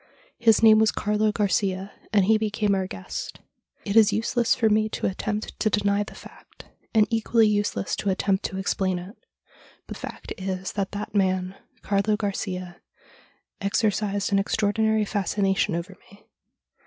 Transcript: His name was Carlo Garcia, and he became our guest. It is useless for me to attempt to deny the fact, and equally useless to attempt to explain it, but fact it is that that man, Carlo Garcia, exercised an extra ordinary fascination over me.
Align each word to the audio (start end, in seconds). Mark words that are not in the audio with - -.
His 0.39 0.63
name 0.63 0.79
was 0.79 0.91
Carlo 0.91 1.31
Garcia, 1.31 1.91
and 2.11 2.25
he 2.25 2.39
became 2.39 2.73
our 2.73 2.87
guest. 2.87 3.39
It 3.85 3.95
is 3.95 4.11
useless 4.11 4.55
for 4.55 4.67
me 4.67 4.89
to 4.89 5.05
attempt 5.05 5.59
to 5.59 5.69
deny 5.69 6.01
the 6.01 6.15
fact, 6.15 6.65
and 6.91 7.05
equally 7.11 7.47
useless 7.47 7.95
to 7.97 8.09
attempt 8.09 8.43
to 8.45 8.57
explain 8.57 8.97
it, 8.97 9.15
but 9.85 9.97
fact 9.97 10.31
it 10.31 10.41
is 10.41 10.71
that 10.71 10.93
that 10.93 11.13
man, 11.13 11.53
Carlo 11.83 12.17
Garcia, 12.17 12.81
exercised 13.61 14.31
an 14.31 14.39
extra 14.39 14.69
ordinary 14.69 15.05
fascination 15.05 15.75
over 15.75 15.95
me. 16.09 16.25